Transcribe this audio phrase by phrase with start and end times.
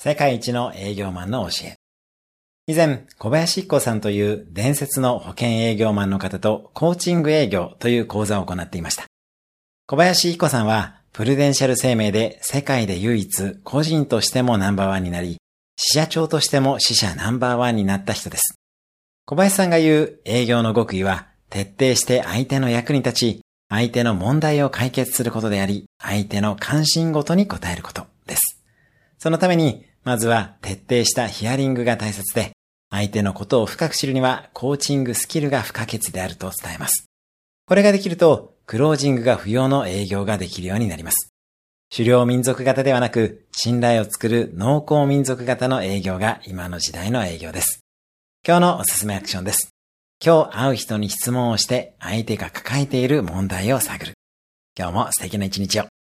[0.00, 1.74] 世界一の営業マンの教え。
[2.68, 9.06] 以前、小林一子さんという伝説の保険営業マンの方とコーチング営業という講座を行っていました。
[9.88, 15.38] 小林一子さんは、プルデンシャル生命で世界で唯一個人としてもナンバーワンになり、
[15.76, 18.54] 支社長としても支社ナンバーワンになった人です。
[19.26, 28.62] 小林さんが言う営業の極意は、徹底して相手の役に立ち、相手の問題を解決することであり、相手の関心ごとに答えることです。
[29.18, 32.52] そのために、まずは徹底したヒアリングが大切で、
[32.88, 37.04] 相手のことを深く知るにはコーチングスキルが不可欠であると伝えます。
[37.66, 41.34] これができると、クロージングが不要の営業ができるようになります。
[41.94, 47.80] 狩猟民族型ではなく、信頼を作る農耕民族型の営業が今の時代の営業です。
[48.46, 49.74] 今日のおすすめアクションです。
[50.24, 54.14] 今日会う人に質問をして相手が抱えている問題を探る。
[54.74, 55.97] 今日も素敵な一日を。